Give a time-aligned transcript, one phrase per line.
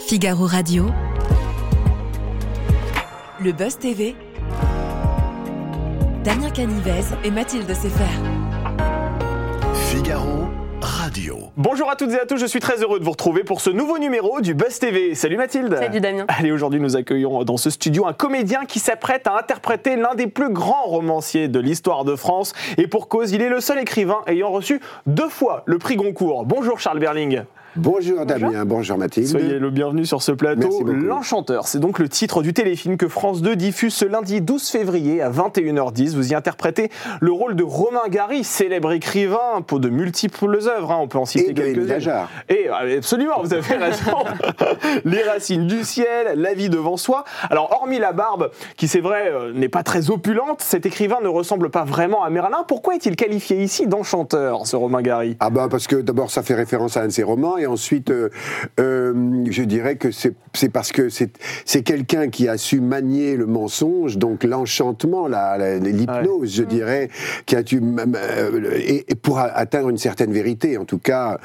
[0.00, 0.86] Figaro Radio.
[3.40, 4.14] Le Buzz TV.
[6.24, 8.04] Damien Canivez et Mathilde Sefer.
[9.90, 10.48] Figaro
[11.16, 11.38] Radio.
[11.56, 13.70] Bonjour à toutes et à tous, je suis très heureux de vous retrouver pour ce
[13.70, 15.14] nouveau numéro du Buzz TV.
[15.14, 15.74] Salut Mathilde.
[15.80, 16.26] Salut Damien.
[16.28, 20.26] Allez, aujourd'hui nous accueillons dans ce studio un comédien qui s'apprête à interpréter l'un des
[20.26, 22.52] plus grands romanciers de l'histoire de France.
[22.76, 26.44] Et pour cause, il est le seul écrivain ayant reçu deux fois le prix Goncourt.
[26.44, 27.44] Bonjour Charles Berling.
[27.78, 29.26] Bonjour Damien, bonjour Mathilde.
[29.26, 30.82] Soyez le bienvenu sur ce plateau.
[30.84, 35.20] L'Enchanteur, c'est donc le titre du téléfilm que France 2 diffuse ce lundi 12 février
[35.20, 36.14] à 21h10.
[36.14, 40.90] Vous y interprétez le rôle de Romain Gary, célèbre écrivain pour de multiples œuvres.
[40.92, 42.12] hein, on peut en citer quelques-unes.
[42.48, 44.24] Et euh, absolument, vous avez raison.
[45.04, 47.24] Les racines du ciel, la vie devant soi.
[47.50, 51.28] Alors, hormis la barbe, qui c'est vrai euh, n'est pas très opulente, cet écrivain ne
[51.28, 52.64] ressemble pas vraiment à Merlin.
[52.66, 55.36] Pourquoi est-il qualifié ici d'enchanteur, ce Romain Gary?
[55.40, 58.10] Ah bah parce que d'abord ça fait référence à un de ses romans et ensuite
[58.10, 58.30] euh,
[58.80, 64.18] euh, je dirais que c'est parce que c'est quelqu'un qui a su manier le mensonge
[64.18, 67.08] donc l'enchantement l'hypnose je dirais
[67.46, 71.38] qui a euh, et, et pour atteindre une certaine vérité en tout cas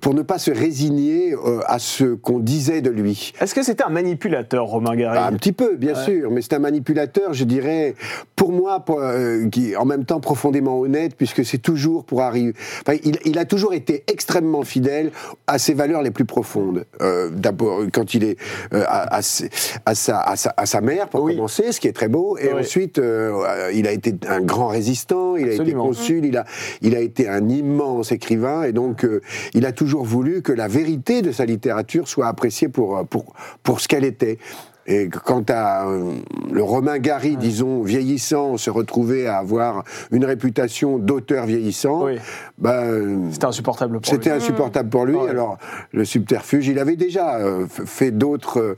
[0.00, 1.34] pour ne pas se résigner
[1.66, 3.32] à ce qu'on disait de lui.
[3.40, 5.18] Est-ce que c'était un manipulateur, Romain Gary?
[5.18, 7.94] Un petit peu, bien sûr, mais c'est un manipulateur, je dirais,
[8.36, 12.54] pour moi, pour, euh, qui en même temps profondément honnête, puisque c'est toujours pour arriver.
[12.80, 15.10] Enfin, il, il a toujours été extrêmement fidèle
[15.52, 16.84] à ses valeurs les plus profondes.
[17.00, 18.36] Euh, D'abord, quand il est
[18.72, 19.50] euh, à, à ses-
[19.84, 21.36] à sa, à, sa, à sa mère, pour Oui.
[21.36, 22.60] commencer, ce qui est très beau, et Oui.
[22.60, 26.44] ensuite, euh, il a été un grand résistant, il a été consul, il a,
[26.80, 29.06] il a été un immense écrivain, et donc
[29.54, 33.80] il a toujours voulu que la vérité de sa littérature soit appréciée pour, pour, pour
[33.80, 34.38] ce qu'elle était.
[34.86, 36.14] Et quant à euh,
[36.50, 42.18] le Romain Gary, disons, vieillissant, se retrouver à avoir une réputation d'auteur vieillissant, Oui.
[42.58, 44.36] ben, C'était insupportable pour c'était lui.
[44.36, 45.16] insupportable pour lui.
[45.28, 45.58] Alors,
[45.92, 48.58] le subterfuge, il avait déjà euh, fait d'autres.
[48.60, 48.76] euh,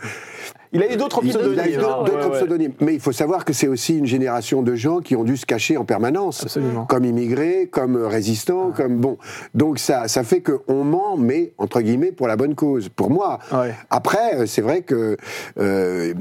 [0.74, 1.80] Il a eu d'autres il- il a eu pseudonymes.
[1.80, 2.38] d'autres- ouais, ouais.
[2.38, 2.72] pseudonymes.
[2.80, 5.46] Mais il faut savoir que c'est aussi une génération de gens qui ont dû se
[5.46, 6.42] cacher en permanence.
[6.42, 6.84] Absolument.
[6.86, 9.16] Comme immigrés, comme résistants, comme bon.
[9.54, 12.88] Donc ça, ça fait qu'on ment, mais entre guillemets, pour la bonne cause.
[12.88, 13.38] Pour moi.
[13.52, 13.74] Ouais.
[13.90, 15.16] Après, euh, c'est vrai que
[15.58, 16.12] euh,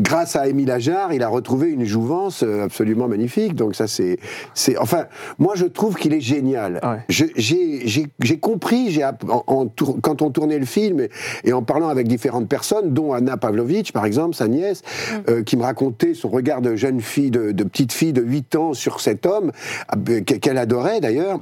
[0.00, 3.54] grâce à Émile Ajar, il a retrouvé une jouvence euh, absolument magnifique.
[3.54, 4.18] Donc ça, c'est,
[4.54, 5.06] c'est, enfin,
[5.38, 6.80] moi je trouve qu'il est génial.
[6.82, 6.98] Ouais.
[7.08, 11.00] Je- J'ai, j'ai, j'ai compris, j'ai app- en, en tour- quand on tournait le film
[11.00, 11.10] et,
[11.44, 14.80] et en parlant avec différentes personnes, dont Anna Pavlovitch par exemple, sa nièce,
[15.28, 18.56] euh, qui me racontait son regard de jeune fille, de, de petite fille de 8
[18.56, 19.52] ans sur cet homme
[20.08, 21.40] euh, qu'elle adorait d'ailleurs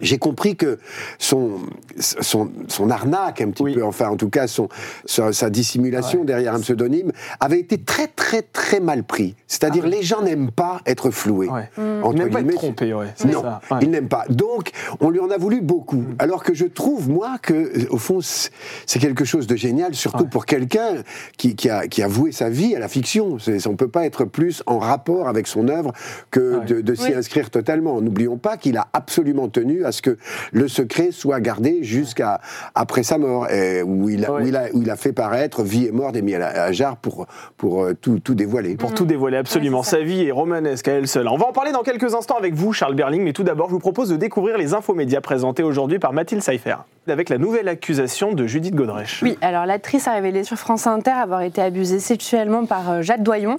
[0.00, 0.78] j'ai compris que
[1.18, 1.52] son,
[1.98, 3.74] son, son arnaque, un petit Oui.
[3.74, 4.68] peu, enfin en tout cas son,
[5.04, 9.34] sa, sa dissimulation derrière un pseudonyme, avait été très très très mal pris.
[9.46, 11.48] C'est-à-dire les gens n'aiment pas être floués.
[11.50, 11.68] Ah Ouais.
[12.02, 13.78] Entre Il n'aime pas être guillemets, trompé, ouais, c'est non, ça, ouais.
[13.82, 14.24] il n'aime pas.
[14.28, 14.70] Donc,
[15.00, 16.04] on lui en a voulu beaucoup.
[16.18, 18.50] Alors que je trouve, moi, que, euh, au fond, c'est
[18.86, 20.30] c'est quelque chose de génial, surtout Ouais.
[20.30, 21.02] pour quelqu'un
[21.36, 23.38] qui, qui, a, qui a voué sa vie à la fiction.
[23.38, 25.92] C'est- On ne peut pas être plus en rapport avec son œuvre
[26.30, 26.64] que Ouais.
[26.66, 27.14] de, de s'y Oui.
[27.14, 28.00] inscrire totalement.
[28.00, 30.16] N'oublions pas qu'il a absolument tenu à ce que
[30.52, 32.40] le secret soit gardé jusqu'à
[32.74, 34.42] après sa mort, et où, il a, Ouais.
[34.42, 37.26] où, il a, où il a fait paraître Vie et mort d'Émile Ajar pour,
[37.56, 38.76] pour euh, tout, tout dévoiler.
[38.76, 39.78] Pour tout dévoiler, absolument.
[39.78, 39.84] Ouais.
[39.84, 41.28] Sa vie est romanesque à elle seule.
[41.28, 43.72] On va en parler dans quelques instants avec vous, Charles Berling, mais tout d'abord, je
[43.72, 46.76] vous propose de découvrir les infomédias présentés aujourd'hui par Mathilde Seifer,
[47.10, 49.20] avec la nouvelle accusation de Judith Godrèche.
[49.22, 53.22] Oui, alors l'actrice a révélé sur France Inter avoir été abusée sexuellement par euh, Jacques
[53.22, 53.58] Doyon.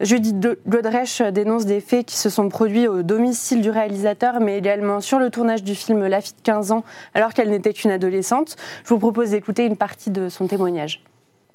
[0.00, 5.00] Judith Godrèche dénonce des faits qui se sont produits au domicile du réalisateur, mais également
[5.00, 6.84] sur le tournage du film La fille de 15 ans,
[7.14, 8.56] alors qu'elle n'était qu'une adolescente.
[8.84, 11.02] Je vous propose d'écouter une partie de son témoignage.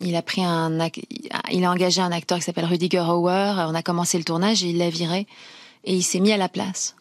[0.02, 1.04] Il a pris un, ac-
[1.52, 3.54] il a engagé un acteur qui s'appelle Rudiger Hauer.
[3.69, 5.25] On a commencé le tournage et il l'a viré
[5.86, 6.96] et il s'est mis à la place.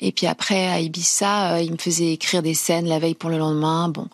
[0.00, 3.30] Et puis après à Ibiza, euh, il me faisait écrire des scènes la veille pour
[3.30, 3.88] le lendemain.
[3.88, 4.08] Bon.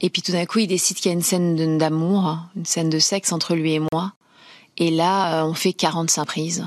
[0.00, 2.64] Et puis tout d'un coup, il décide qu'il y a une scène d'amour, hein, une
[2.64, 4.12] scène de sexe entre lui et moi.
[4.76, 6.66] Et là, euh, on fait 45 prises.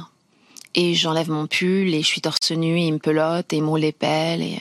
[0.73, 3.63] Et j'enlève mon pull et je suis torse nu et il me pelote et il
[3.63, 4.59] me roule les pelles et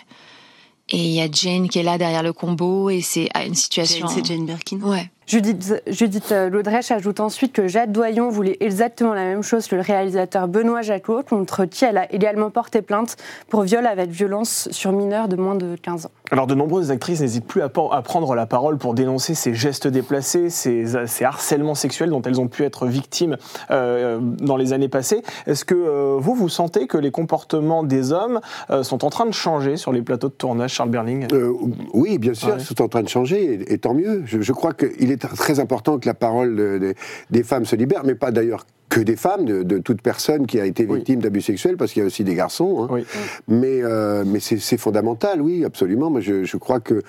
[0.93, 3.55] et il y a Jane qui est là derrière le combo et c'est ah, une
[3.55, 4.09] situation.
[4.09, 4.81] Jane, c'est Jane Birkin.
[4.81, 5.09] Ouais.
[5.31, 9.81] Judith, Judith Laudrèche ajoute ensuite que Jade Doyon voulait exactement la même chose que le
[9.81, 13.17] réalisateur Benoît Jacot, contre qui elle a également porté plainte
[13.49, 16.11] pour viol avec violence sur mineurs de moins de 15 ans.
[16.33, 19.89] Alors de nombreuses actrices n'hésitent plus à, à, prendre la parole pour dénoncer ces gestes
[19.89, 23.37] déplacés, ces, ces harcèlements sexuels dont elles ont pu être victimes
[23.71, 25.23] euh, dans les années passées.
[25.47, 28.41] Est-ce que euh, vous, vous sentez que les comportements des hommes
[28.71, 31.27] euh, sont en train de changer sur les plateaux de tournage, Charles Berling?
[31.33, 31.53] Euh,
[31.95, 34.23] Oui, bien sûr, ils sont en train de changer, et, et tant mieux.
[34.25, 36.95] Je, je crois qu'il est très important que la parole de, de,
[37.31, 40.61] des femmes se libère, mais pas d'ailleurs que des femmes, de, de, toute personne qui
[40.61, 41.23] a été victime oui.
[41.23, 42.83] d'abus sexuels, parce qu'il y a aussi des garçons.
[42.83, 42.89] Hein.
[42.91, 43.07] Oui.
[43.49, 46.11] Mais, euh, mais c'est fondamental, oui, absolument.
[46.11, 47.03] Moi, je, je crois que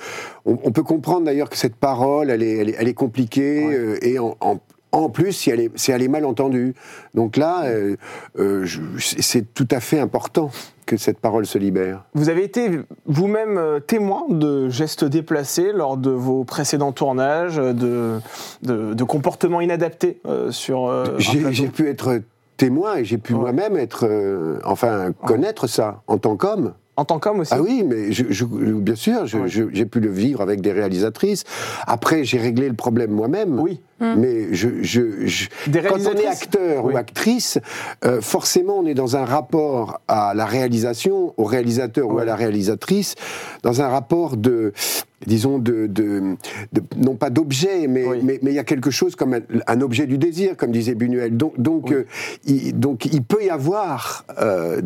[0.45, 3.68] on, on peut comprendre d'ailleurs que cette parole, elle est, elle est, elle est compliquée
[3.68, 3.75] ouais.
[3.75, 4.60] euh, et en, en
[4.91, 6.73] en plus, si elle est, si elle est mal entendue.
[7.13, 7.95] Donc là, euh,
[8.38, 8.65] euh,
[8.97, 10.51] c'est tout à fait important
[10.85, 12.03] que cette parole se libère.
[12.13, 12.69] Vous avez été
[13.05, 18.19] vous-même euh, témoin de gestes déplacés lors de vos précédents tournages, de,
[18.63, 20.91] de, de comportements inadaptés euh, sur.
[21.19, 22.21] J'ai pu être
[22.57, 23.39] témoin et j'ai pu ouais.
[23.39, 24.09] moi-même être,
[24.65, 25.69] enfin, connaître ouais.
[25.69, 26.73] ça en tant qu'homme.
[26.97, 30.41] En tant qu'homme aussi Ah oui, mais je, je, bien sûr, j'ai pu le vivre
[30.41, 31.45] avec des réalisatrices.
[31.88, 33.59] Après, j'ai réglé le problème moi-même.
[33.59, 33.79] Oui.
[34.01, 34.15] Mmh.
[34.18, 35.48] Mais je, je, je
[35.88, 36.94] quand on est acteur oui.
[36.94, 37.59] ou actrice,
[38.03, 42.15] euh, forcément, on est dans un rapport à la réalisation, au réalisateur oui.
[42.15, 43.13] ou à la réalisatrice,
[43.62, 44.74] dans un rapport de,
[45.27, 46.36] disons, de, de,
[46.74, 48.21] de non pas d'objet, mais, oui.
[48.24, 50.95] mais, mais il y a quelque chose comme un, un, objet du désir, comme disait
[50.95, 51.38] Buñuel.
[51.38, 52.07] Donc, donc, euh,
[52.45, 54.81] il, donc il peut y avoir euh,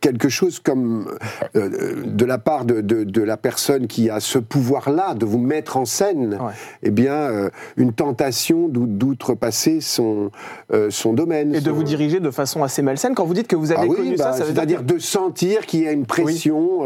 [0.00, 1.16] quelque chose comme
[1.54, 5.76] de la part de, de, de, la personne qui a ce pouvoir-là de vous mettre
[5.76, 6.38] en scène,
[6.84, 10.30] eh bien, une tentation d'outrepasser son,
[10.72, 11.54] euh, son domaine.
[11.54, 11.64] Et son...
[11.64, 13.14] de vous diriger de façon assez malsaine.
[13.14, 14.94] Quand vous dites que vous avez ah oui, connu bah, ça, ça veut c'est-à-dire dire
[14.94, 16.80] de sentir qu'il y a une pression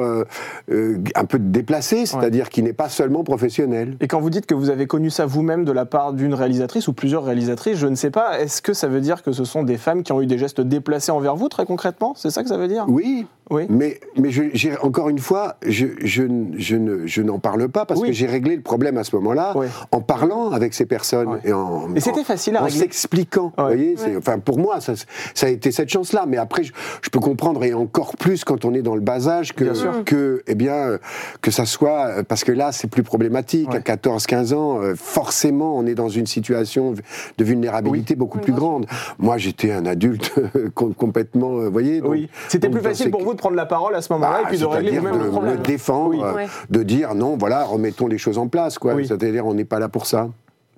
[0.68, 1.04] oui.
[1.14, 2.50] un peu déplacée, c'est-à-dire ouais.
[2.50, 3.96] qui n'est pas seulement professionnelle.
[4.00, 6.86] Et quand vous dites que vous avez connu ça vous-même de la part d'une réalisatrice
[6.88, 9.64] ou plusieurs réalisatrices, je ne sais pas, est-ce que ça veut dire que ce sont
[9.64, 12.14] des femmes qui ont eu des gestes déplacés envers vous, très concrètement?
[12.16, 12.84] C'est ça que ça veut dire?
[12.88, 13.66] Oui, oui.
[13.68, 16.22] Mais, mais je, encore une fois, je, je,
[16.56, 18.08] je, ne, je n'en parle pas parce oui.
[18.08, 19.66] que j'ai réglé le problème à ce moment-là oui.
[19.90, 23.52] en parlant avec ces personnes et en, et c'était facile à en s'expliquant.
[23.56, 24.94] Vous voyez, enfin pour moi, ça,
[25.34, 26.24] ça, a été cette chance-là.
[26.26, 26.72] Mais après, je,
[27.02, 30.42] je, peux comprendre et encore plus quand on est dans le bas âge que, que
[30.46, 30.98] eh bien,
[31.40, 33.74] que ça soit parce que là, c'est plus problématique.
[33.74, 36.94] À 14-15 ans, euh, forcément, on est dans une situation
[37.38, 38.86] de vulnérabilité beaucoup plus grande.
[39.18, 40.34] Moi, j'étais un adulte
[40.74, 42.00] complètement, euh, vous voyez.
[42.00, 42.28] Donc, oui.
[42.48, 44.58] C'était plus facile pour vous de prendre la parole à ce moment-là bah, et puis
[44.58, 45.56] de régler vous-même le problème.
[45.56, 46.42] Le défendre, oui.
[46.44, 48.94] euh, de dire non, voilà, remettons les choses en place, quoi.
[48.94, 49.06] Oui.
[49.06, 50.28] C'est-à-dire, on n'est pas là pour ça.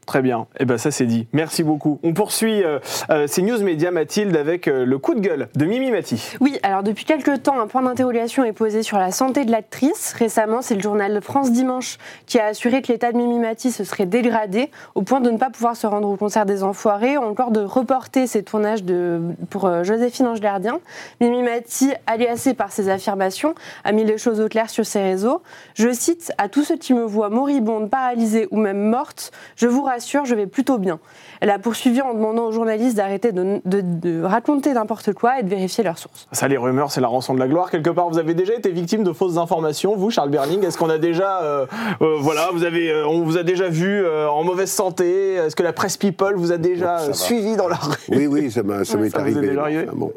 [0.06, 0.46] Très bien.
[0.60, 1.26] Eh ben ça c'est dit.
[1.32, 1.98] Merci beaucoup.
[2.04, 2.78] On poursuit euh,
[3.10, 6.36] euh, ces news médias Mathilde avec euh, le coup de gueule de Mimi Mati.
[6.40, 10.14] Oui, alors depuis quelques temps, un point d'interrogation est posé sur la santé de l'actrice.
[10.16, 13.82] Récemment, c'est le journal France Dimanche qui a assuré que l'état de Mimi Mati se
[13.82, 17.22] serait dégradé au point de ne pas pouvoir se rendre au concert des Enfoirés ou
[17.22, 19.20] encore de reporter ses tournages de,
[19.50, 20.78] pour Joséphine Ange Gardien.
[21.20, 25.42] Mimi Mati, aliasée par ses affirmations, a mis les choses au clair sur ses réseaux.
[25.74, 29.82] Je cite À tous ceux qui me voient moribonde, paralysée ou même morte, je vous
[29.82, 30.98] rassure je vais plutôt bien.
[31.40, 35.42] Elle a poursuivi en demandant aux journalistes d'arrêter de, de, de, raconter n'importe quoi et
[35.42, 36.26] de vérifier leurs sources.
[36.32, 37.70] Ça, les rumeurs, c'est la rançon de la gloire.
[37.70, 40.90] Quelque part, vous avez déjà été victime de fausses informations, vous, Charles Berling Est-ce qu'on
[40.90, 41.66] a déjà, euh,
[42.00, 45.34] euh, voilà, vous avez, euh, on vous a déjà vu en mauvaise santé?
[45.34, 47.96] Est-ce que la presse People vous a déjà suivi dans la rue?
[48.08, 49.58] Oui, oui, ça m'est ouais, arrivé.
[49.58, 49.86] arrivé?
[49.92, 50.12] Bon.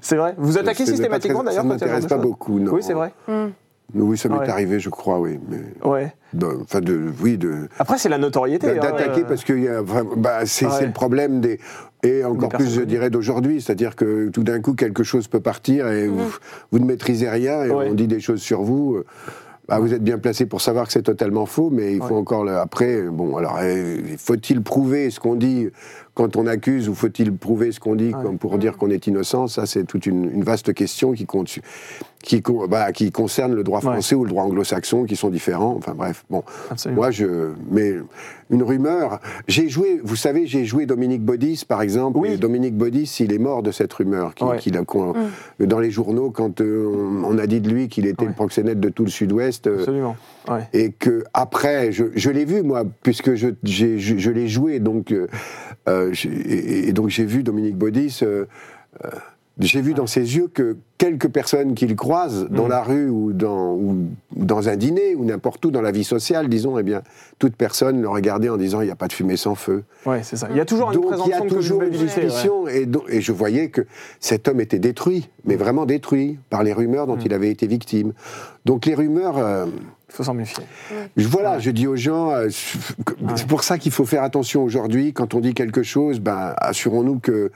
[0.00, 0.34] C'est vrai?
[0.38, 2.72] Vous attaquez systématiquement d'ailleurs Ça ne m'intéresse pas beaucoup, non.
[2.72, 3.12] Oui, c'est vrai.
[3.28, 3.48] Mm.
[3.94, 4.48] Oui, ça m'est ouais.
[4.48, 5.38] arrivé, je crois, oui.
[5.48, 5.88] Mais...
[5.88, 6.14] Ouais.
[6.62, 7.68] Enfin, de, oui, de.
[7.78, 8.74] Après, c'est la notoriété.
[8.74, 9.82] D'attaquer hein, parce que
[10.16, 10.86] bah, c'est ouais.
[10.86, 11.58] le problème des.
[12.02, 13.60] Et encore plus, je dirais, d'aujourd'hui.
[13.60, 16.10] C'est-à-dire que tout d'un coup, quelque chose peut partir et mmh.
[16.10, 16.38] vous,
[16.72, 19.02] vous, ne maîtrisez rien et on dit des choses sur vous.
[19.70, 22.20] Bah, vous êtes bien placé pour savoir que c'est totalement faux, mais il faut ouais.
[22.20, 23.02] encore le, après.
[23.02, 23.60] Bon, alors,
[24.18, 25.68] faut-il prouver ce qu'on dit
[26.20, 28.36] quand on accuse ou faut-il prouver ce qu'on dit ouais.
[28.38, 29.46] pour dire qu'on est innocent?
[29.46, 31.48] Ça, c'est toute une, une, vaste question qui, compte,
[32.22, 34.20] qui, bah, qui concerne le droit français ouais.
[34.20, 35.74] ou le droit anglo-saxon, qui sont différents.
[35.78, 36.42] Enfin bref, bon.
[36.70, 37.00] Absolument.
[37.00, 37.52] Moi, je.
[37.70, 37.94] Mais
[38.50, 39.20] une rumeur.
[39.48, 42.18] J'ai joué, vous savez, j'ai joué Dominique Baudis, par exemple.
[42.18, 42.32] Oui.
[42.32, 44.34] Et Dominique Baudis, il est mort de cette rumeur.
[44.34, 44.58] Qui, ouais.
[44.58, 45.66] qui a, mm.
[45.66, 46.86] Dans les journaux, quand euh,
[47.24, 49.66] on, on, a dit de lui qu'il était le proxénète de tout le Sud-Ouest.
[49.68, 50.16] Euh, Absolument.
[50.48, 50.68] Ouais.
[50.72, 55.12] Et que après, je, je l'ai vu moi, puisque je, je, je l'ai joué, donc
[55.88, 58.20] euh, et, donc j'ai vu Dominique Baudis.
[59.60, 62.70] J'ai vu dans ses yeux que quelques personnes qu'il croise dans Mm.
[62.70, 66.48] la rue ou dans, ou dans un dîner ou n'importe où dans la vie sociale,
[66.48, 67.02] disons, eh bien,
[67.38, 69.84] toute personne le regardait en disant il n'y a pas de fumée sans feu.
[70.06, 70.48] Ouais, c'est ça.
[70.50, 71.98] Il y a toujours une Donc il y présomption a toujours une ouais.
[71.98, 73.82] suspicion et, donc- et je voyais que
[74.18, 77.22] cet homme était détruit, mais vraiment détruit par les rumeurs dont Mm.
[77.26, 78.12] il avait été victime.
[78.66, 79.66] Donc les rumeurs, euh,
[80.10, 80.64] Il faut s'en méfier.
[81.16, 82.48] voilà, je dis aux gens, euh,
[83.36, 87.20] c'est pour ça qu'il faut faire attention aujourd'hui quand on dit quelque chose, ben assurons-nous
[87.20, 87.52] que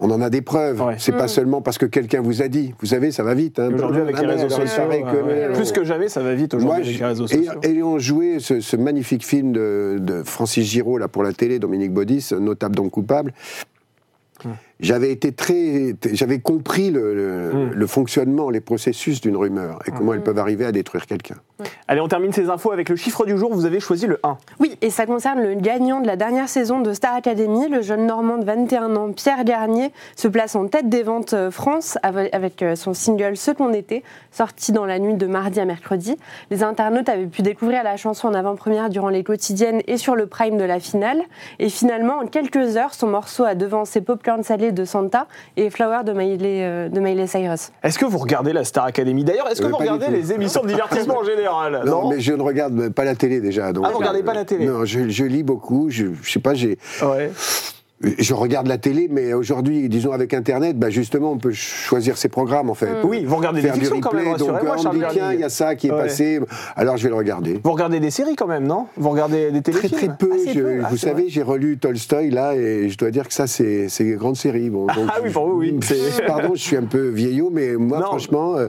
[0.00, 0.82] on en a des preuves.
[0.82, 0.96] Ouais.
[0.98, 2.74] C'est pas seulement parce que quelqu'un vous a dit.
[2.80, 3.58] Vous savez, ça va vite.
[3.58, 3.70] hein.
[3.72, 6.52] Aujourd'hui, avec Ah, les mais réseaux sociaux, que- ouais, plus que jamais, ça va vite
[6.54, 7.52] aujourd'hui avec les réseaux et- sociaux.
[7.62, 11.92] ayant joué ce, ce magnifique film de, de Francis Giraud là pour la télé, Dominique
[11.92, 13.32] Baudis, notable donc coupable,
[14.80, 20.14] j'avais été très, j'avais compris le, le- le fonctionnement, les processus d'une rumeur et comment
[20.14, 21.36] elles peuvent arriver à détruire quelqu'un.
[21.86, 23.54] Allez, on termine ces infos avec le chiffre du jour.
[23.54, 24.36] Vous avez choisi le 1.
[24.58, 28.06] Oui, et ça concerne le gagnant de la dernière saison de Star Academy, le jeune
[28.06, 32.34] Normand de 21 ans, Pierre Garnier, se place en tête des ventes euh, France avec
[32.34, 34.02] avec, euh, son single Ce qu'on était,
[34.32, 36.16] sorti dans la nuit de mardi à mercredi.
[36.50, 40.26] Les internautes avaient pu découvrir la chanson en avant-première durant les quotidiennes et sur le
[40.26, 41.22] prime de la finale.
[41.60, 46.04] Et finalement, en quelques heures, son morceau a devancé Popcorn Salé de Santa et Flower
[46.04, 47.70] de Miley, euh, de Miley Cyrus.
[47.82, 49.24] Est-ce que vous regardez la Star Academy?
[49.24, 51.82] D'ailleurs, est-ce que Euh, vous regardez les émissions de divertissement en général?
[51.86, 53.72] Non, mais je ne regarde pas la télé déjà.
[53.72, 54.66] Donc, Ah, vous regardez euh, pas la télé?
[54.66, 55.88] Non, je, je lis beaucoup.
[55.90, 56.78] Je, je sais pas, j'ai.
[57.02, 57.30] Ouais.
[58.18, 62.28] Je regarde la télé, mais aujourd'hui, disons avec Internet, bah justement, on peut choisir ses
[62.28, 62.88] programmes en fait.
[63.04, 65.32] Oui, vous regardez des Faire du fictions quand même, rassurez-moi, on Charles me dit tiens,
[65.32, 66.02] il y a ça qui est Ouais.
[66.02, 66.40] passé,
[66.76, 67.60] alors je vais le regarder.
[67.62, 68.86] Vous regardez des séries quand même, non?
[68.96, 70.16] Vous regardez des Très téléfilms?
[70.16, 70.32] très peu.
[70.34, 70.80] Assez je- peu.
[70.84, 74.16] Ah, vous savez, j'ai relu Tolstoï là et je dois dire que ça c'est une
[74.16, 74.70] grande série.
[74.70, 75.78] Bon, donc, Ah oui, pour vous, oui.
[76.26, 78.06] Pardon, je suis un peu vieillot, mais moi Non.
[78.06, 78.68] franchement, euh,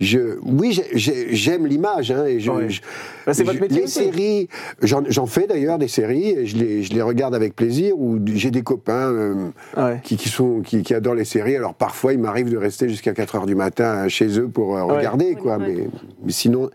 [0.00, 2.10] je, oui, j'ai- j'ai- j'aime l'image.
[2.10, 2.68] Hein, et je, Ouais.
[2.70, 2.80] je-
[3.26, 3.92] Bah, c'est votre je- métier Les aussi.
[4.04, 4.48] séries,
[4.82, 7.98] j'en fais d'ailleurs des séries et je les, je les regarde avec plaisir.
[7.98, 10.00] Ou j'ai des copains euh, Ouais.
[10.02, 11.56] qui, qui sont qui, qui adorent les séries.
[11.56, 14.82] Alors parfois, il m'arrive de rester jusqu'à 4 heures du matin chez eux pour euh,
[14.84, 14.96] Ouais.
[14.98, 15.58] regarder, quoi.
[15.58, 15.66] Ouais.
[15.74, 15.88] Mais,
[16.24, 16.70] mais sinon,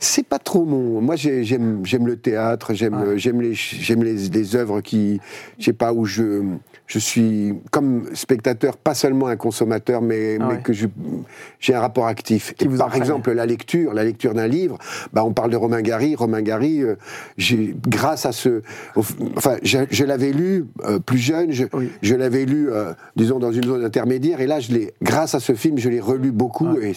[0.00, 1.00] c'est pas trop mon.
[1.00, 5.20] Moi, j'ai- j'aime le théâtre, j'aime les j'aime les, les œuvres qui,
[5.58, 6.42] je sais pas où je
[6.86, 10.60] je suis comme spectateur, pas seulement un consommateur, mais, Ah mais ouais.
[10.62, 12.51] que j'ai un rapport actif.
[12.56, 13.02] Qui Et vous par entraîne.
[13.02, 14.78] exemple, la lecture, la lecture d'un livre.
[15.12, 16.14] Bah, on parle de Romain Gary.
[16.14, 16.96] Romain Gary, euh,
[17.36, 18.62] j'ai grâce à ce,
[18.96, 19.02] au-
[19.36, 21.52] enfin, je, je l'avais lu euh, plus jeune.
[21.52, 21.90] Je, Oui.
[22.02, 24.40] je l'avais lu, euh, disons, dans une zone intermédiaire.
[24.40, 26.76] Et là, je l'ai, grâce à ce film, je l'ai relu beaucoup.
[26.80, 26.92] Et,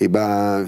[0.00, 0.66] et ben,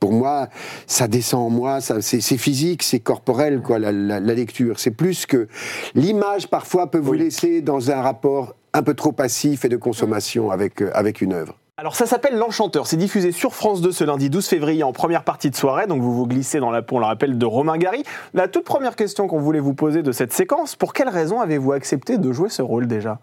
[0.00, 0.48] pour moi,
[0.86, 1.80] ça descend en moi.
[1.80, 3.78] Ça, c'est, c'est physique, c'est corporel, quoi.
[3.78, 5.48] La, la- la lecture, c'est plus que
[5.94, 6.48] l'image.
[6.48, 7.18] Parfois, peut vous Oui.
[7.18, 11.56] laisser dans un rapport un peu trop passif et de consommation avec avec une œuvre.
[11.80, 15.22] Alors ça s'appelle L'Enchanteur, c'est diffusé sur France 2 ce lundi 12 février en première
[15.22, 17.78] partie de soirée, donc vous vous glissez dans la peau, on le rappelle, de Romain
[17.78, 18.02] Gary.
[18.34, 21.70] La toute première question qu'on voulait vous poser de cette séquence, pour quelle raison avez-vous
[21.70, 23.20] accepté de jouer ce rôle déjà?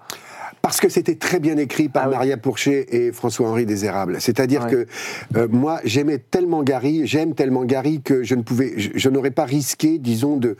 [0.61, 2.13] Parce que c'était très bien écrit par Ah oui.
[2.15, 4.21] Maria Pourchet et François-Henri Désérable.
[4.21, 4.71] C'est-à-dire Ouais.
[4.71, 4.87] que
[5.35, 9.31] euh, moi, j'aimais tellement Gary, j'aime tellement Gary que je ne pouvais, je, je n'aurais
[9.31, 10.55] pas risqué, disons, de,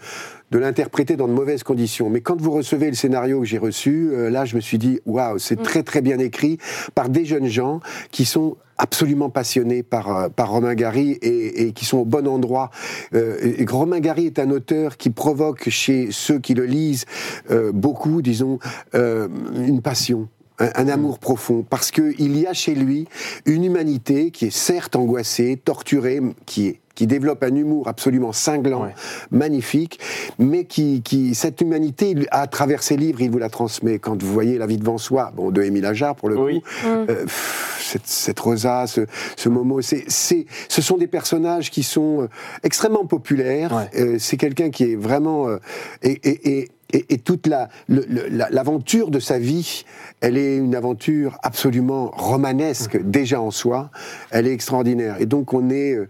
[0.56, 2.10] de l'interpréter dans de mauvaises conditions.
[2.10, 5.02] Mais quand vous recevez le scénario que j'ai reçu, euh, là, je me suis dit,
[5.06, 6.60] waouh, c'est très très bien écrit
[6.96, 11.74] par des jeunes gens qui sont absolument passionnés par, euh, par Romain Gary et, et
[11.74, 12.70] qui sont au bon endroit.
[13.14, 17.04] Euh, et Romain Gary est un auteur qui provoque chez ceux qui le lisent
[17.52, 18.60] euh, beaucoup, disons,
[18.94, 20.30] une passion.
[20.60, 23.10] Un, un amour profond, parce qu'il y a chez lui
[23.46, 28.84] une humanité qui est certes angoissée, torturée, qui est qui développe un humour absolument cinglant,
[28.84, 28.96] Ouais.
[29.32, 30.00] magnifique,
[30.40, 34.00] mais qui, qui cette humanité, à travers ses livres, il vous la transmet.
[34.00, 36.62] Quand vous voyez La vie devant soi, bon, de Émile Ajar pour le Oui.
[36.62, 39.02] coup, euh, pff, cette, cette Rosa, ce,
[39.36, 42.28] ce Momo, c'est, c'est, ce sont des personnages qui sont euh,
[42.64, 43.74] extrêmement populaires.
[43.94, 44.02] Ouais.
[44.02, 45.58] Euh, c'est quelqu'un qui est vraiment euh,
[46.02, 49.84] et, et, et, et- et toute la, le- le- la- l'aventure de sa vie,
[50.22, 53.90] elle est une aventure absolument romanesque déjà en soi.
[54.32, 55.16] Elle est extraordinaire.
[55.20, 56.08] Et donc on est euh,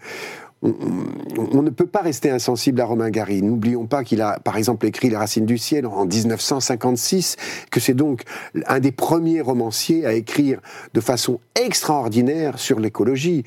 [0.62, 3.42] on, on- on ne peut pas rester insensible à Romain Gary.
[3.42, 7.36] N'oublions pas qu'il a, par exemple, écrit Les Racines du ciel en 1956,
[7.72, 8.22] que c'est donc
[8.68, 10.60] un des premiers romanciers à écrire
[10.94, 13.44] de façon extraordinaire sur l'écologie.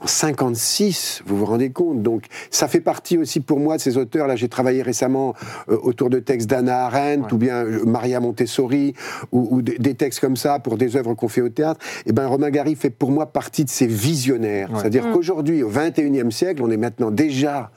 [0.00, 3.96] En 56, vous vous rendez compte Donc, ça fait partie aussi pour moi de ces
[3.96, 4.26] auteurs.
[4.26, 5.34] Là, j'ai travaillé récemment
[5.68, 8.94] euh, autour de textes d'Anna Arendt ou bien euh, Maria Montessori
[9.32, 11.80] ou, ou des, des textes comme ça pour des œuvres qu'on fait au théâtre.
[12.06, 14.70] Et ben, Romain Gary fait pour moi partie de ces visionnaires.
[14.72, 14.78] Ouais.
[14.80, 17.70] C'est-à-dire qu'aujourd'hui, au 21e siècle, on est maintenant déjà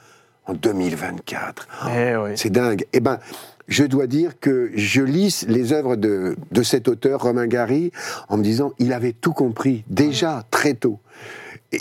[0.46, 1.68] en 2024.
[1.96, 2.32] Eh oui.
[2.36, 2.86] C'est dingue.
[2.94, 3.20] Eh ben,
[3.68, 7.92] je dois dire que je lis les œuvres de, de cet auteur, Romain Gary,
[8.28, 11.00] en me disant, il avait tout compris déjà très tôt.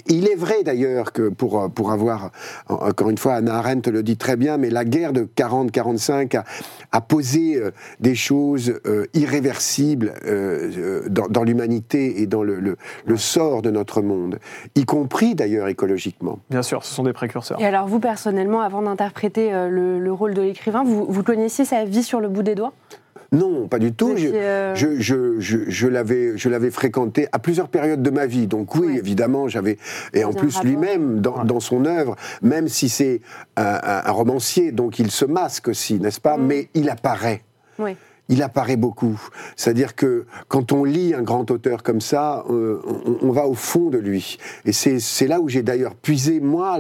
[0.07, 2.31] Il est vrai d'ailleurs que pour, pour avoir,
[2.69, 6.45] encore une fois, Anna Arendt le dit très bien, mais la guerre de 40-45 a,
[6.93, 12.77] a, posé euh, des choses euh, irréversibles euh, dans, dans l'humanité et dans le, le,
[13.05, 14.39] le, sort de notre monde,
[14.77, 16.39] y compris d'ailleurs écologiquement.
[16.51, 17.61] Bien sûr, ce sont des précurseurs.
[17.61, 21.85] Et alors vous, personnellement, avant d'interpréter le, le, rôle de l'écrivain, vous, vous connaissiez sa
[21.85, 22.73] vie sur le bout des doigts?
[23.33, 24.17] Non, pas du tout.
[24.17, 24.75] Je, euh...
[24.75, 28.47] je, je, je, je l'avais, je l'avais fréquenté à plusieurs périodes de ma vie.
[28.47, 29.79] Donc oui, évidemment, j'avais.
[30.15, 33.21] Et en plus, lui-même, dans, dans, son œuvre, même si c'est
[33.57, 36.37] un, un, un, romancier, donc il se masque aussi, n'est-ce pas?
[36.37, 36.47] Mmh.
[36.47, 37.43] Mais il apparaît.
[37.79, 37.97] Oui
[38.31, 39.21] il apparaît beaucoup.
[39.57, 43.55] C'est-à-dire que quand on lit un grand auteur comme ça, euh, on, on, va au
[43.55, 44.39] fond de lui.
[44.65, 46.79] Et c'est là où j'ai d'ailleurs puisé, moi,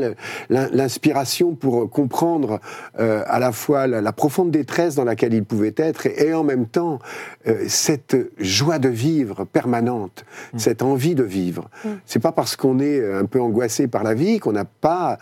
[0.49, 2.61] l'inspiration pour comprendre
[3.01, 6.35] euh, à la fois la, la, profonde détresse dans laquelle il pouvait être et, et
[6.35, 7.01] en même temps
[7.49, 10.59] euh, cette joie de vivre permanente, mmh.
[10.59, 11.69] cette envie de vivre.
[11.85, 11.89] Mmh.
[12.07, 15.19] C'est pas parce qu'on est un peu angoissé par la vie qu'on n'a pas,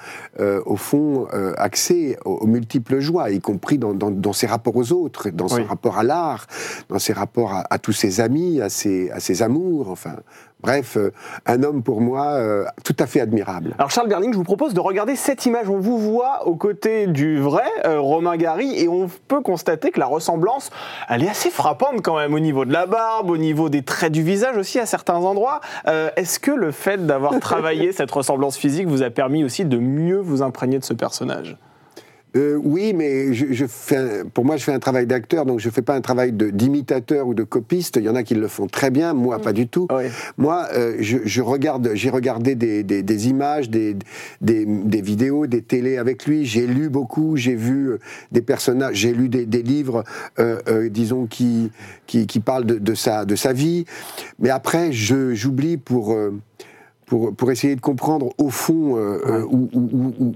[0.67, 4.93] au fond, accès aux, aux, multiples joies, y compris dans, dans, dans ses rapports aux
[4.93, 6.18] autres, dans son rapport à l'art
[6.89, 10.17] dans ses rapports à, à, tous ses amis, à ses, à ses amours, enfin.
[10.61, 11.13] Bref, euh,
[11.47, 13.75] un homme pour moi euh, tout à fait admirable.
[13.79, 15.69] Alors Charles Berling, je vous propose de regarder cette image.
[15.69, 20.01] On vous voit aux côtés du vrai euh, Romain Gary et on peut constater que
[20.01, 20.71] la ressemblance,
[21.09, 24.13] elle est assez frappante quand même au niveau de la barbe, au niveau des traits
[24.13, 25.61] du visage aussi à certains endroits.
[25.87, 29.79] Euh, Est-ce que le fait d'avoir travaillé cette ressemblance physique vous a permis aussi de
[29.79, 31.57] mieux vous imprégner de ce personnage?
[32.39, 35.69] Euh, oui, mais je, je fais, pour moi, je fais un travail d'acteur, donc je
[35.69, 37.97] ne fais pas un travail d'imitateur ou de copiste.
[37.97, 39.43] Il y en a qui le font très bien, moi, mmh.
[39.43, 39.89] pas du tout.
[39.91, 40.05] Oui.
[40.37, 43.97] Moi, euh, je, je, regarde, j'ai regardé des, des, des images, des,
[44.41, 46.45] vidéos, des télés avec lui.
[46.45, 47.99] J'ai lu beaucoup, j'ai vu euh,
[48.31, 50.05] des personnages, j'ai lu des, livres,
[50.39, 51.71] euh, disons, qui,
[52.07, 53.85] qui, qui parlent de, de, sa, de sa vie.
[54.39, 56.17] Mais après, j'oublie pour,
[57.07, 59.43] pour, pour essayer de comprendre au fond ouais.
[59.51, 60.33] où, où, où où,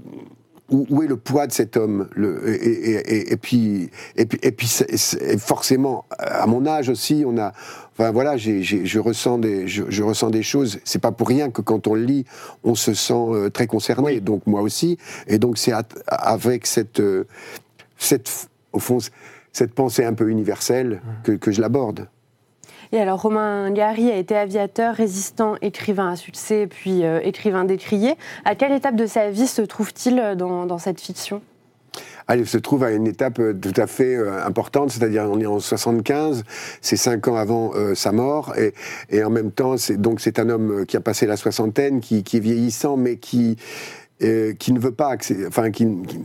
[0.73, 4.51] où, est le poids de cet homme le, et, et, et, puis, et puis, et
[4.51, 4.67] puis
[5.37, 7.53] forcément, à mon âge aussi, on a.
[7.91, 10.79] Enfin voilà, j je, ressens des, je, je, ressens des choses.
[10.83, 12.25] C'est pas pour rien que quand on lit,
[12.63, 14.15] on se sent euh, très concerné.
[14.15, 14.21] Oui.
[14.21, 14.97] Donc moi aussi.
[15.27, 15.73] Et donc c'est
[16.07, 17.25] avec cette, euh,
[17.97, 18.97] cette, au fond,
[19.51, 22.07] cette pensée un peu universelle que, que je l'aborde.
[22.93, 28.13] Et alors, Romain Gary a été aviateur, résistant, écrivain à succès, puis euh, écrivain décrié.
[28.45, 31.41] À quelle étape de sa vie se trouve-t-il dans, dans, cette fiction?
[32.27, 35.39] Ah, il se trouve à une étape euh, tout à fait euh, importante, c'est-à-dire on
[35.39, 36.43] est en 75,
[36.81, 38.75] c'est cinq ans avant euh, sa mort, et,
[39.09, 42.21] et, en même temps, c'est donc c'est un homme qui a passé la soixantaine, qui,
[42.21, 43.57] qui est vieillissant, mais qui
[44.23, 45.15] euh, qui ne veut pas,
[45.47, 46.19] enfin qui, qui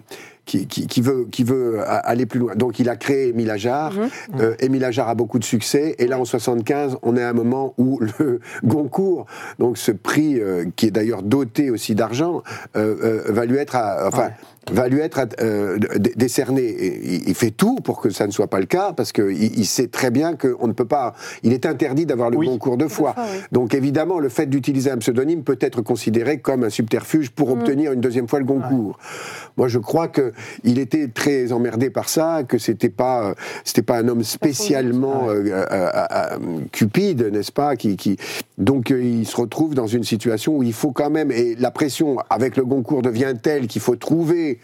[0.49, 2.57] qui, qui, qui, veut, qui veut aller plus loin.
[2.57, 3.93] Donc il a créé Émile Ajar.
[3.93, 4.09] Mmh.
[4.41, 5.95] Euh, Émile Ajar a beaucoup de succès.
[5.99, 9.27] Et là, en 75, on est à un moment où le Goncourt,
[9.59, 12.43] donc ce prix euh, qui est d'ailleurs doté aussi d'argent,
[12.77, 12.97] euh,
[13.29, 14.33] euh va lui être, à, enfin, ouais
[14.73, 15.79] va lui être euh,
[16.17, 16.63] décerné.
[16.63, 19.67] Et il fait tout pour que ça ne soit pas le cas, parce qu'il il
[19.67, 21.15] sait très bien qu'on ne peut pas.
[21.43, 22.47] Il est interdit d'avoir le oui.
[22.47, 23.13] concours de foi.
[23.13, 23.41] Fois, oui.
[23.53, 27.61] Donc évidemment, le fait d'utiliser un pseudonyme peut être considéré comme un subterfuge pour mmh.
[27.61, 28.99] obtenir une deuxième fois le concours.
[28.99, 29.51] Ouais.
[29.57, 30.33] Moi, je crois que
[30.65, 35.43] il était très emmerdé par ça, que c'était pas, c'était pas un homme spécialement euh,
[35.47, 36.39] euh, euh,
[36.73, 38.17] cupide, n'est-ce pas qui, qui,
[38.57, 42.17] Donc il se retrouve dans une situation où il faut quand même, et la pression
[42.31, 44.58] avec le concours devient telle qu'il faut trouver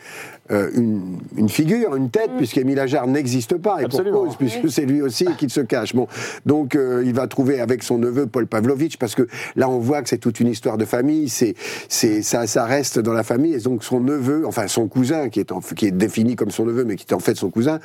[0.50, 2.36] euh, une, une, figure, une tête, mmh.
[2.36, 4.18] puisqu'Émile Ajar n'existe pas, et Absolument.
[4.18, 5.94] pour cause, puisque c'est lui aussi qui se cache.
[5.94, 6.06] Bon,
[6.44, 9.26] donc euh, il va trouver avec son neveu Paul Pavlovitch, parce que
[9.56, 11.54] là on voit que c'est toute une histoire de famille, c'est,
[11.88, 15.40] c'est, ça, ça reste dans la famille, et donc son neveu, enfin son cousin, qui
[15.40, 17.80] est, en, qui est défini comme son neveu, mais qui est en fait son cousin,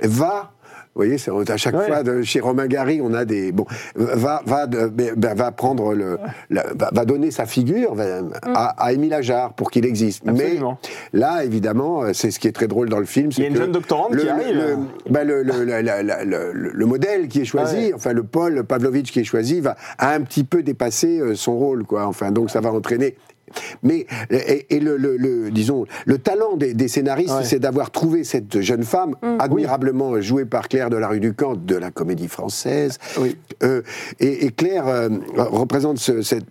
[0.00, 0.52] va
[0.94, 1.86] vous voyez, c'est à chaque ouais.
[1.86, 5.94] fois de, chez Romain Gary, on a des bon va va de, ben, va prendre
[5.94, 6.18] le
[6.50, 8.32] la, va donner sa figure va, mm.
[8.42, 10.28] à, à Émile Ajar pour qu'il existe.
[10.28, 10.78] Absolument.
[11.14, 13.30] Mais là, évidemment, c'est ce qui est très drôle dans le film.
[13.36, 14.54] Il y a une jeune doctorante le, qui arrive.
[14.54, 14.76] Le,
[15.08, 17.94] ben, le, le, le, modèle qui est choisi, ouais.
[17.94, 21.56] enfin le Paul Pavlovitch qui est choisi, va a un petit peu dépassé euh, son
[21.56, 22.06] rôle, quoi.
[22.06, 23.16] Enfin, donc ça va entraîner
[23.82, 27.44] mais et, et le, le, le, disons le talent des, des scénaristes, ouais.
[27.44, 29.36] c'est d'avoir trouvé cette jeune femme mmh.
[29.38, 30.22] admirablement oui.
[30.22, 32.98] jouée par Claire de la rue du Camp de la Comédie Française.
[33.18, 33.36] Oui.
[33.62, 33.82] Euh,
[34.20, 36.46] et, et, Claire euh, représente ce, cette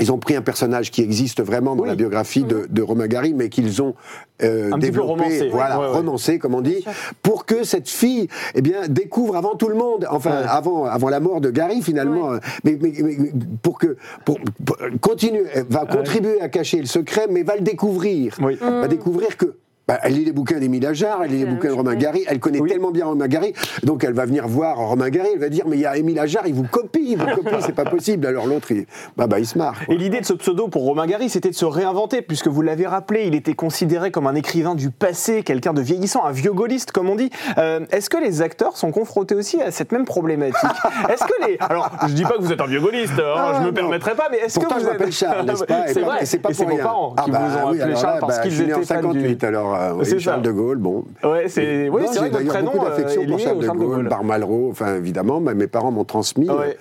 [0.00, 1.88] ils ont pris un personnage qui existe vraiment dans oui.
[1.88, 3.94] la biographie de, de, Romain Gary, mais qu'ils ont
[4.42, 5.48] euh, développé, romancé.
[5.50, 5.92] voilà, ouais, ouais.
[5.92, 6.84] romancé, comme on dit,
[7.22, 10.48] pour que cette fille, eh bien, découvre avant tout le monde, enfin, ouais.
[10.48, 12.32] avant, avant la mort de Gary finalement,
[12.64, 13.16] mais, mais, mais,
[13.62, 18.36] pour que, pour, pour continuer, va contribuer à cacher le secret, mais va le découvrir,
[18.60, 19.56] va découvrir que
[19.90, 22.38] bah, elle lit les bouquins d'Émile Ajar, elle lit les bouquins de Romain Gary, elle
[22.38, 25.64] connaît tellement bien Romain Gary, donc elle va venir voir Romain Gary, elle va dire
[25.66, 28.26] mais il y a Émile Ajar, il vous copie, il vous copie, c'est pas possible.
[28.26, 29.84] Alors l'autre, il, bah, bah, il se marre.
[29.84, 29.94] quoi.
[29.94, 32.86] Et l'idée de ce pseudo pour Romain Gary, c'était de se réinventer, puisque vous l'avez
[32.86, 36.92] rappelé, il était considéré comme un écrivain du passé, quelqu'un de vieillissant, un vieux gaulliste,
[36.92, 37.30] comme on dit.
[37.58, 40.56] Euh, Est-ce que les acteurs sont confrontés aussi à cette même problématique
[41.08, 41.56] Est-ce que les.
[41.60, 43.72] Alors, je dis pas que vous êtes un vieux gaulliste, hein, Ah, je me non.
[43.72, 45.10] permettrai pas, mais est-ce que vous je êtes.
[45.12, 45.80] Charles, n'est-ce pas?
[45.88, 46.84] C'est pas- vrai, et c'est pas et pour vos rien.
[46.84, 49.00] parents Ah qui bah vous ont oui, appelé Charles parce bah, qu'ils étaient en fans
[49.12, 50.18] du- 58, alors euh, oui, C'est ça.
[50.18, 51.04] Charles de Gaulle, bon.
[51.24, 51.88] Ouais, c'est.
[51.88, 54.08] Oui, vrai que d'ailleurs beaucoup euh, d'affection est pour Charles de Charles de Gaulle, Gaulle.
[54.08, 56.48] Bar Malraux, enfin évidemment, bah, mes parents m'ont transmis.
[56.50, 56.76] Ouais.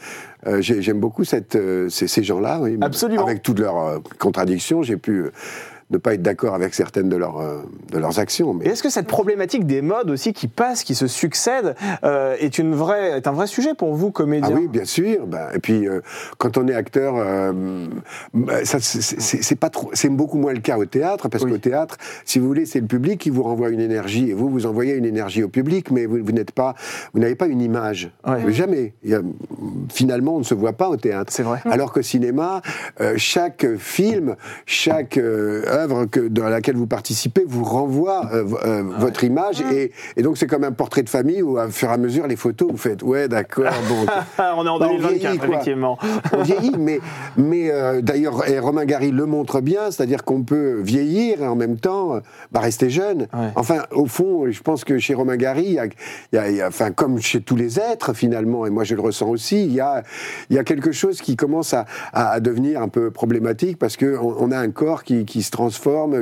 [0.47, 2.59] Euh, j'ai- J'aime beaucoup cette, euh, ces, ces gens-là.
[2.61, 2.77] oui.
[2.81, 3.25] Absolument.
[3.25, 5.31] Avec toutes leurs euh, contradictions, j'ai pu euh,
[5.91, 8.53] ne pas être d'accord avec certaines de leurs, euh, de leurs actions.
[8.53, 12.59] Mais est-ce que cette problématique des modes aussi qui passent, qui se succèdent, euh, est,
[12.59, 15.25] une vraie, est un vrai sujet pour vous, comédien Ah oui, bien sûr.
[15.25, 16.01] Ben, et puis, euh,
[16.37, 17.87] quand on est acteur, euh,
[18.33, 21.51] bah, c'est- c'est c'est pas trop, c'est beaucoup moins le cas au théâtre, parce Oui.
[21.51, 24.49] qu'au théâtre, si vous voulez, c'est le public qui vous renvoie une énergie, et vous,
[24.49, 26.75] vous envoyez une énergie au public, mais vous, vous n'êtes pas,
[27.13, 28.11] vous n'avez pas une image.
[28.27, 28.51] Ouais.
[28.51, 28.93] Jamais.
[29.03, 29.21] Il y a-
[29.91, 31.31] finalement, on ne se voit pas au théâtre.
[31.33, 31.59] C'est vrai.
[31.65, 32.61] Alors qu'au cinéma,
[33.17, 35.19] chaque film, chaque
[35.79, 40.37] œuvre que, dans laquelle vous participez vous renvoie euh, euh, votre image, et, et donc
[40.37, 42.77] c'est comme un portrait de famille où, à fur et à mesure, les photos, vous
[42.77, 44.05] faites, ouais, d'accord, bon.
[44.57, 45.47] On est en Bah, on 2024, vieillit, quoi.
[45.47, 45.97] effectivement.
[46.33, 46.99] On vieillit, mais,
[47.37, 51.55] mais euh, d'ailleurs, et Romain Gary le montre bien, c'est-à-dire qu'on peut vieillir et en
[51.55, 52.19] même temps
[52.51, 53.27] bah, rester jeune.
[53.33, 53.49] Ouais.
[53.55, 55.91] Enfin, au fond, je pense que chez Romain Gary, il y a, il
[56.33, 58.95] y a- il y a- enfin, comme chez tous les êtres finalement, et moi je
[58.95, 60.03] le ressens aussi, il y a,
[60.49, 63.97] il y a quelque chose qui commence à, à- à devenir un peu problématique parce
[63.97, 65.68] qu'on on a un corps qui, qui se transforme,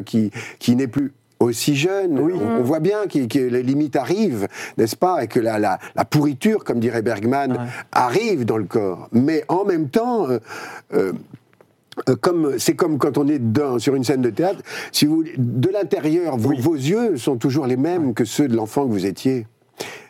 [0.04, 2.18] qui, qui n'est plus aussi jeune.
[2.20, 2.30] On,
[2.60, 6.64] on voit bien que les limites arrivent, n'est-ce pas Et que la, la- la pourriture,
[6.64, 9.08] comme dirait Bergman, arrive dans le corps.
[9.12, 10.40] Mais en même temps, euh,
[10.94, 11.14] euh,
[12.10, 15.24] euh, comme c'est comme quand on est dans- sur une scène de théâtre, si vous
[15.38, 19.06] de l'intérieur, vos, vos yeux sont toujours les mêmes que ceux de l'enfant que vous
[19.06, 19.46] étiez.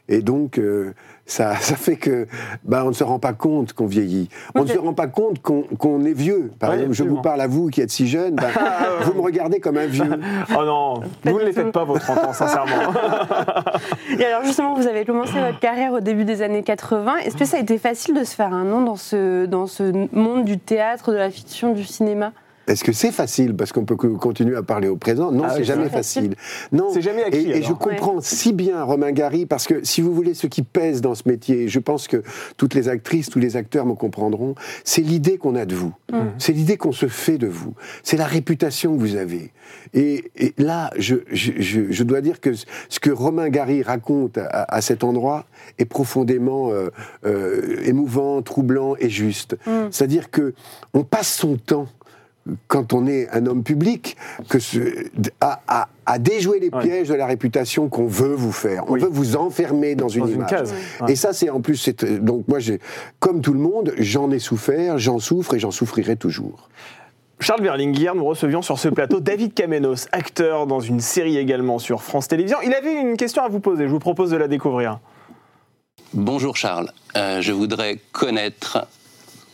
[0.10, 0.94] Et donc, euh,
[1.26, 2.28] ça, ça fait que
[2.64, 4.30] bah, on ne se rend pas compte qu'on vieillit.
[4.56, 6.52] On ne se rend pas compte qu'on qu'on est vieux.
[6.60, 8.48] Par exemple, je vous parle à vous qui êtes si jeune, bah,
[9.04, 10.06] vous me regardez comme un vieux.
[10.58, 12.94] Oh non, vous ne les faites pas, vos 30 ans, sincèrement.
[14.20, 17.18] Et alors justement, vous avez commencé votre carrière au début des années 80.
[17.18, 19.92] Est-ce que ça a été facile de se faire un nom dans ce, dans ce
[20.16, 22.32] monde du théâtre, de la fiction, du cinéma?
[22.68, 25.32] Est-ce que c'est facile Parce qu'on peut continuer à parler au présent?
[25.32, 26.36] Non, Ah c'est jamais facile.
[26.72, 26.90] Non.
[26.94, 30.34] C'est jamais acquis, Et, je comprends si bien Romain Gary, parce que si vous voulez,
[30.34, 32.24] ce qui pèse dans ce métier, et je pense que
[32.58, 35.94] toutes les actrices, tous les acteurs me comprendront, c'est l'idée qu'on a de vous.
[36.38, 37.74] C'est l'idée qu'on se fait de vous.
[38.04, 39.52] C'est la réputation que vous avez.
[39.94, 44.38] Et, et là, je, je- je- je dois dire que ce que Romain Gary raconte
[44.38, 45.46] à, à cet endroit
[45.80, 46.90] est profondément euh,
[47.26, 49.56] euh, émouvant, troublant et juste.
[49.92, 50.54] C'est-à-dire que
[50.94, 51.88] on passe son temps
[52.68, 54.18] quand on est un homme public,
[54.50, 55.08] que ce-
[55.42, 56.82] à, à- à déjouer les Ouais.
[56.84, 58.84] pièges de la réputation qu'on veut vous faire.
[58.88, 59.02] On Oui.
[59.02, 60.50] veut vous enfermer dans une Dans une image.
[60.50, 60.74] case.
[61.02, 61.12] Ouais.
[61.12, 62.80] Et ça, c'est en plus, c'est- donc moi, j'ai,
[63.20, 66.70] comme tout le monde, j'en ai souffert, j'en souffre et j'en souffrirai toujours.
[67.40, 72.02] Charles Berlinguer, nous recevions sur ce plateau David Kamenos, acteur dans une série également sur
[72.02, 72.58] France Télévisions.
[72.66, 75.00] Il avait une question à vous poser, je vous propose de la découvrir.
[76.14, 78.88] Bonjour Charles, Euh, je voudrais connaître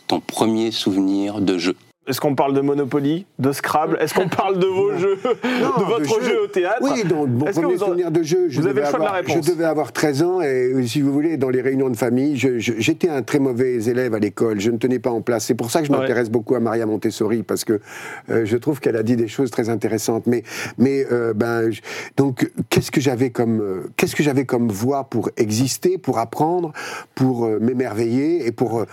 [0.06, 1.76] ton premier souvenir de jeu.
[2.06, 3.96] Est-ce qu'on parle de Monopoly, de Scrabble?
[3.98, 6.42] Est-ce qu'on parle de vos jeux, de votre jeu.
[6.44, 6.78] au théâtre?
[6.82, 9.10] Oui, donc mon premier souvenir de jeu, je vous avez devais, le choix de la
[9.10, 9.46] avoir, réponse?
[9.46, 13.08] je devais avoir 13 ans et si vous voulez, dans les réunions de famille, j'étais
[13.08, 15.46] un très mauvais élève à l'école, je ne tenais pas en place.
[15.46, 15.98] C'est pour ça que je Ouais.
[15.98, 17.80] m'intéresse beaucoup à Maria Montessori parce que
[18.28, 20.26] euh, je trouve qu'elle a dit des choses très intéressantes.
[20.26, 20.42] Mais,
[20.76, 21.80] mais euh, ben, je-
[22.16, 26.72] donc, qu'est-ce que j'avais comme, euh, qu'est-ce que j'avais comme voie pour exister, pour apprendre,
[27.14, 28.84] pour euh, m'émerveiller et pour euh,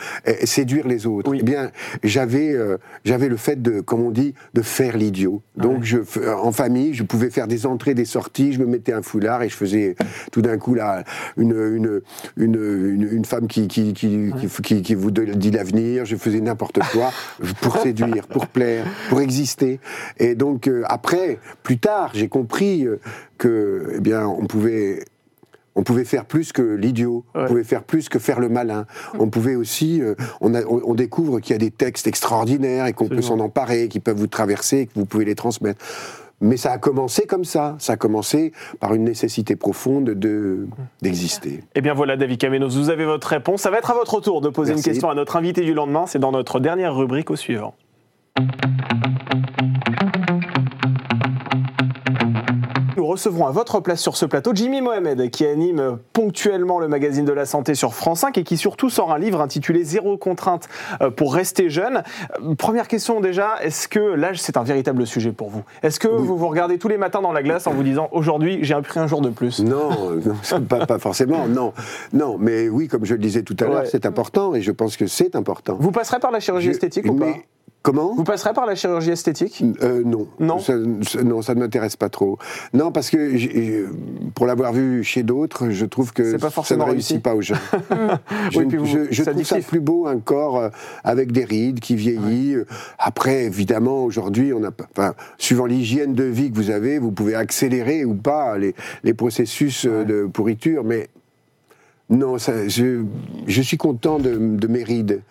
[0.46, 1.30] séduire les autres?
[1.32, 1.40] Oui.
[1.42, 1.72] Eh bien,
[2.04, 5.42] j'avais, euh, j'avais le fait de, comme on dit, de faire l'idiot.
[5.58, 8.94] Donc, je, euh, en famille, je pouvais faire des entrées, des sorties, je me mettais
[8.94, 9.96] un foulard et je faisais
[10.32, 11.04] tout d'un coup là
[11.38, 12.02] une, une,
[12.38, 16.06] une, une, une femme qui, qui, qui, qui, qui- qui vous dit l'avenir.
[16.06, 17.12] Je faisais n'importe quoi
[17.62, 19.80] pour séduire, pour plaire, pour exister.
[20.18, 23.00] Et donc, euh, après, plus tard, j'ai compris euh,
[23.38, 25.04] que, eh bien, on pouvait
[25.76, 27.42] on pouvait faire plus que l'idiot, Ouais.
[27.44, 28.86] on pouvait faire plus que faire le malin.
[29.20, 32.86] On pouvait aussi, euh, on, a- on- on découvre qu'il y a des textes extraordinaires
[32.88, 35.84] et qu'on peut s'en emparer, qui peuvent vous traverser, et que vous pouvez les transmettre.
[36.44, 37.76] Mais ça a commencé comme ça.
[37.78, 40.68] Ça a commencé par une nécessité profonde de
[41.04, 41.64] d'exister.
[41.76, 43.62] Eh bien voilà, David Kamenos, vous avez votre réponse.
[43.62, 44.88] Ça va être à votre tour de poser Merci.
[44.90, 46.06] une question à notre invité du lendemain.
[46.08, 47.76] C'est dans notre dernière rubrique au suivant.
[53.12, 57.34] Recevrons à votre place sur ce plateau Jimmy Mohamed, qui anime ponctuellement le magazine de
[57.34, 60.70] la santé sur France 5 et qui surtout sort un livre intitulé Zéro contrainte
[61.02, 62.04] euh, pour rester jeune.
[62.42, 66.08] Euh, Première question déjà, est-ce que l'âge c'est un véritable sujet pour vous Est-ce que
[66.08, 69.00] vous vous regardez tous les matins dans la glace en vous disant aujourd'hui j'ai pris
[69.00, 69.60] un jour de plus?
[69.62, 69.90] Non,
[70.26, 71.74] non, c'est pas, pas forcément, non.
[72.14, 73.90] Non, mais oui, comme je le disais tout à l'heure, Ouais.
[73.92, 75.76] c'est important et je pense que c'est important.
[75.80, 77.34] Vous passerez par la chirurgie Je- esthétique ou pas?
[77.84, 79.64] Comment Vous passerez par la chirurgie esthétique?
[79.82, 80.28] Euh, non.
[80.40, 82.38] Non ça, non, ça ne m'intéresse pas trop.
[82.74, 83.88] Non, parce que
[84.36, 87.56] pour l'avoir vu chez d'autres, je trouve que pas ça ne réussit pas aux gens.
[88.52, 90.70] je Oui, vous- je, trouve ça plus beau un corps euh,
[91.04, 92.54] avec des rides qui vieillit.
[92.54, 92.66] Euh,
[93.00, 97.34] Après, évidemment, aujourd'hui, on a, enfin, suivant l'hygiène de vie que vous avez, vous pouvez
[97.34, 101.10] accélérer ou pas les, les processus de pourriture, mais
[102.12, 103.04] non, ça, je,
[103.48, 105.22] je suis content de, de mes rides.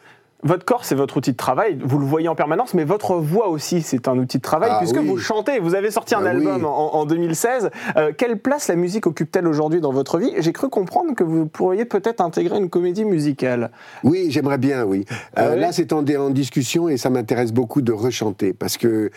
[0.43, 3.49] Votre corps, c'est votre outil de travail, vous le voyez en permanence, mais votre voix
[3.49, 5.07] aussi, c'est un outil de travail, Ah puisque oui.
[5.07, 6.47] vous chantez, vous avez sorti un Ah oui.
[6.47, 7.69] album en, en 2016.
[7.97, 10.33] Euh, quelle place la musique occupe-t-elle aujourd'hui dans votre vie?
[10.39, 13.71] J'ai cru comprendre que vous pourriez peut-être intégrer une comédie musicale.
[14.03, 15.05] Oui, j'aimerais bien, oui.
[15.37, 19.11] Ah Euh, Là, c'est en, en discussion et ça m'intéresse beaucoup de rechanter parce que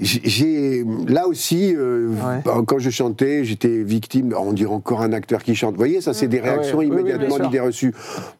[0.00, 2.40] j'ai là aussi, euh, Ouais.
[2.44, 4.34] bah, quand je chantais, j'étais victime.
[4.38, 5.72] On dirait encore un acteur qui chante.
[5.72, 6.50] Vous voyez, ça, c'est des Ah ouais.
[6.50, 7.44] réactions Oui, oui, immédiatement sûr.
[7.46, 7.94] d'idées reçues.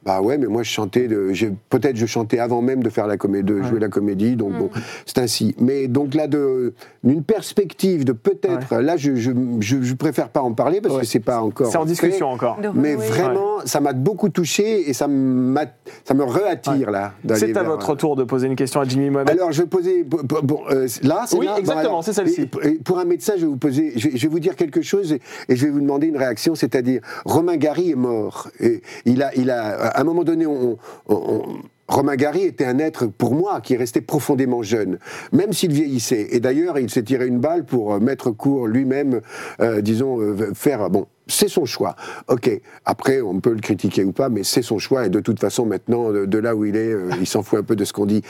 [0.05, 1.09] Bah ouais, mais moi, je chantais.
[1.09, 4.37] de- j'ai- Peut-être je chantais avant même de faire la comédie, de jouer la comédie.
[4.37, 4.71] Donc bon,
[5.05, 5.55] c'est ainsi.
[5.59, 8.75] Mais donc là, de d'une perspective de peut-être.
[8.81, 11.01] Là, je, je, je, je préfère pas en parler parce Ouais.
[11.03, 11.71] que c'est pas encore.
[11.71, 11.89] C'est en fait.
[11.91, 12.59] discussion encore.
[12.75, 15.67] Mais vraiment, ça m'a beaucoup touché et ça, m'a-
[16.05, 17.13] ça me reattire là.
[17.35, 19.31] C'est à votre tour de poser une question à Jimmy Mohamed.
[19.31, 20.03] Alors, je vais poser.
[20.05, 22.47] bon, bon, bon, euh, là, c'est Oui, là exactement, c'est celle-ci.
[22.85, 23.93] Pour un médecin, je vais vous poser.
[23.97, 27.01] Je, vais vous dire quelque chose et, et je vais vous demander une réaction, c'est-à-dire
[27.25, 28.49] Romain Gary est mort.
[28.61, 30.79] Et il a, il a, à un moment donné, on-
[31.09, 34.99] on- on- Romain Gary était un être, pour moi, qui restait profondément jeune,
[35.33, 36.29] même s'il vieillissait.
[36.33, 39.21] Et d'ailleurs, il s'est tiré une balle pour euh, mettre court lui-même,
[39.61, 40.91] euh, disons, euh, faire.
[40.91, 41.97] Bon, c'est son choix.
[42.29, 42.51] Ok.
[42.85, 45.07] Après, on peut le critiquer ou pas, mais c'est son choix.
[45.07, 47.59] Et de toute façon, maintenant, de, de là où il est, euh, il s'en fout
[47.59, 48.23] un peu de ce qu'on dit.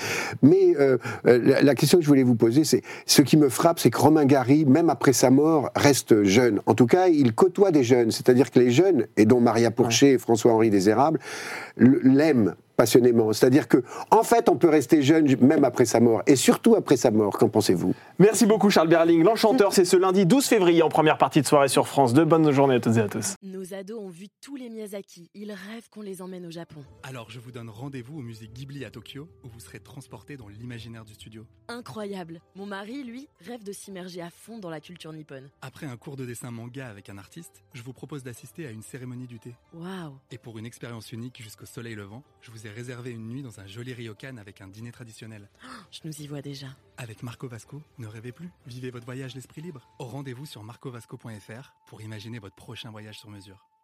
[0.42, 3.48] Mais euh, euh, la, la question que je voulais vous poser, c'est ce qui me
[3.48, 6.60] frappe, c'est que Romain Gary, même après sa mort, reste jeune.
[6.66, 8.10] En tout cas, il côtoie des jeunes.
[8.10, 11.20] C'est-à-dire que les jeunes, et dont Maria Pourchet et François-Henri Désérable,
[11.76, 13.32] l'aiment passionnément.
[13.32, 16.96] C'est-à-dire que, en fait, on peut rester jeune même après sa mort, et surtout après
[16.96, 17.36] sa mort.
[17.38, 17.94] Qu'en pensez-vous?
[18.18, 19.22] Merci beaucoup Charles Berling.
[19.22, 22.24] L'Enchanteur, c'est ce lundi 12 février en première partie de soirée sur France 2.
[22.24, 23.34] Bonne journée à toutes et à tous.
[23.42, 25.30] Nos ados ont vu tous les Miyazaki.
[25.34, 26.80] Ils rêvent qu'on les emmène au Japon.
[27.02, 30.48] Alors je vous donne rendez-vous au musée Ghibli à Tokyo, où vous serez transporté dans
[30.48, 31.44] l'imaginaire du studio.
[31.68, 32.40] Incroyable.
[32.54, 35.48] Mon mari, lui, rêve de s'immerger à fond dans la culture nippone.
[35.62, 38.82] Après un cours de dessin manga avec un artiste, je vous propose d'assister à une
[38.82, 39.54] cérémonie du thé.
[39.74, 40.14] Waouh.
[40.30, 43.60] Et pour une expérience unique jusqu'au soleil levant, je vous ai réservé une nuit dans
[43.60, 45.48] un joli ryokan avec un dîner traditionnel.
[45.90, 46.68] Je nous y vois déjà.
[46.96, 49.88] Avec Marco Vasco, ne rêvez plus, vivez votre voyage l'esprit libre.
[49.98, 53.75] Au rendez-vous sur marcovasco.fr pour imaginer votre prochain voyage sur mesure.